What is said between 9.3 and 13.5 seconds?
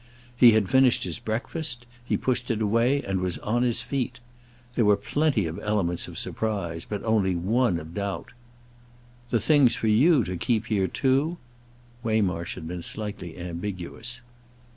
thing's for you to keep here too?" Waymarsh had been slightly